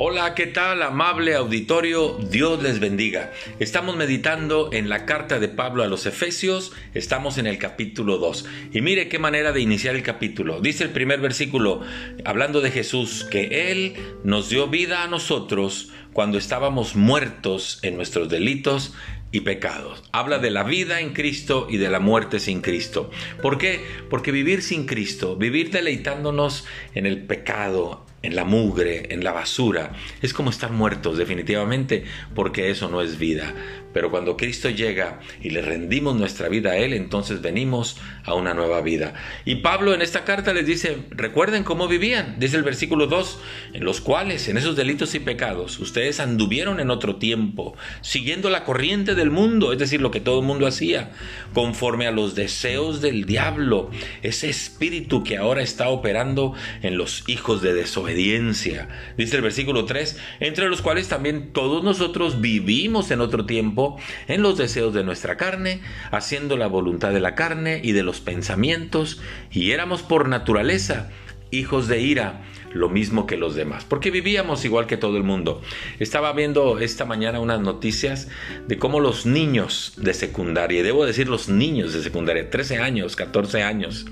[0.00, 2.20] Hola, ¿qué tal, amable auditorio?
[2.30, 3.32] Dios les bendiga.
[3.58, 8.46] Estamos meditando en la carta de Pablo a los Efesios, estamos en el capítulo 2.
[8.74, 10.60] Y mire qué manera de iniciar el capítulo.
[10.60, 11.80] Dice el primer versículo,
[12.24, 18.28] hablando de Jesús, que Él nos dio vida a nosotros cuando estábamos muertos en nuestros
[18.28, 18.94] delitos
[19.32, 20.04] y pecados.
[20.12, 23.10] Habla de la vida en Cristo y de la muerte sin Cristo.
[23.42, 23.84] ¿Por qué?
[24.08, 29.92] Porque vivir sin Cristo, vivir deleitándonos en el pecado, en la mugre, en la basura,
[30.22, 32.04] es como estar muertos definitivamente,
[32.34, 33.54] porque eso no es vida.
[33.92, 38.52] Pero cuando Cristo llega y le rendimos nuestra vida a Él, entonces venimos a una
[38.52, 39.14] nueva vida.
[39.44, 43.40] Y Pablo en esta carta les dice, recuerden cómo vivían, dice el versículo 2,
[43.72, 48.64] en los cuales, en esos delitos y pecados, ustedes anduvieron en otro tiempo, siguiendo la
[48.64, 51.12] corriente del mundo, es decir, lo que todo el mundo hacía,
[51.54, 53.90] conforme a los deseos del diablo,
[54.22, 58.07] ese espíritu que ahora está operando en los hijos de desobediencia.
[58.14, 64.42] Dice el versículo 3, entre los cuales también todos nosotros vivimos en otro tiempo, en
[64.42, 69.20] los deseos de nuestra carne, haciendo la voluntad de la carne y de los pensamientos,
[69.50, 71.10] y éramos por naturaleza
[71.50, 72.42] hijos de ira,
[72.72, 75.62] lo mismo que los demás, porque vivíamos igual que todo el mundo.
[75.98, 78.28] Estaba viendo esta mañana unas noticias
[78.66, 83.62] de cómo los niños de secundaria, debo decir los niños de secundaria, 13 años, 14
[83.62, 84.06] años,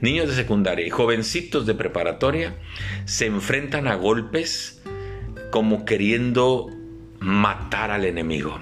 [0.00, 2.56] niños de secundaria y jovencitos de preparatoria,
[3.04, 4.82] se enfrentan a golpes
[5.50, 6.70] como queriendo
[7.18, 8.58] matar al enemigo.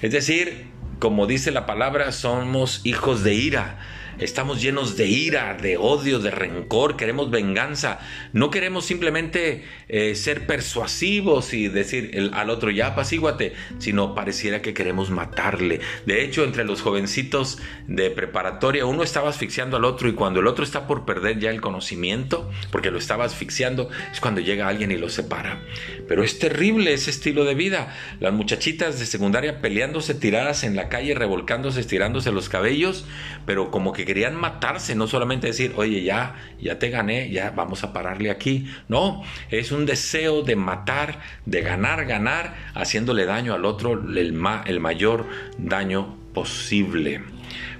[0.00, 0.66] Es decir,
[0.98, 3.78] como dice la palabra, somos hijos de ira
[4.20, 8.00] Estamos llenos de ira, de odio, de rencor, queremos venganza.
[8.34, 14.74] No queremos simplemente eh, ser persuasivos y decir al otro ya apacíguate, sino pareciera que
[14.74, 15.80] queremos matarle.
[16.04, 20.48] De hecho, entre los jovencitos de preparatoria, uno estaba asfixiando al otro y cuando el
[20.48, 24.92] otro está por perder ya el conocimiento, porque lo estaba asfixiando, es cuando llega alguien
[24.92, 25.62] y lo separa.
[26.06, 27.96] Pero es terrible ese estilo de vida.
[28.20, 33.06] Las muchachitas de secundaria peleándose tiradas en la calle, revolcándose, estirándose los cabellos,
[33.46, 37.84] pero como que querían matarse, no solamente decir, oye, ya, ya te gané, ya vamos
[37.84, 38.66] a pararle aquí.
[38.88, 44.80] No, es un deseo de matar, de ganar, ganar, haciéndole daño al otro, el, el
[44.80, 45.26] mayor
[45.58, 47.22] daño posible.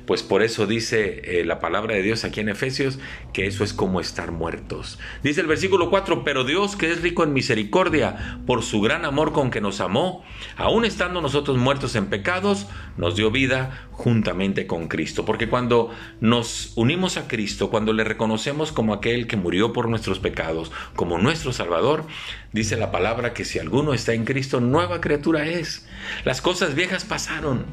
[0.06, 2.98] Pues por eso dice eh, la palabra de Dios aquí en Efesios
[3.32, 4.98] que eso es como estar muertos.
[5.22, 9.32] Dice el versículo 4, pero Dios que es rico en misericordia, por su gran amor
[9.32, 10.24] con que nos amó,
[10.56, 12.66] aun estando nosotros muertos en pecados,
[12.96, 15.24] nos dio vida juntamente con Cristo.
[15.24, 20.18] Porque cuando nos unimos a Cristo, cuando le reconocemos como aquel que murió por nuestros
[20.18, 22.04] pecados, como nuestro Salvador,
[22.52, 25.86] dice la palabra que si alguno está en Cristo, nueva criatura es.
[26.24, 27.66] Las cosas viejas pasaron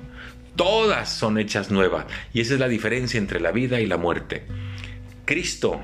[0.57, 2.05] todas son hechas nuevas.
[2.33, 4.45] Y esa es la diferencia entre la vida y la muerte.
[5.23, 5.79] Cristo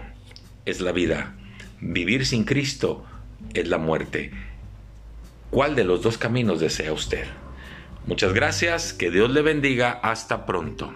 [0.66, 1.36] es la vida.
[1.80, 3.06] Vivir sin Cristo
[3.54, 4.32] es la muerte.
[5.50, 7.26] ¿Cuál de los dos caminos desea usted?
[8.06, 10.94] Muchas gracias, que Dios le bendiga, hasta pronto.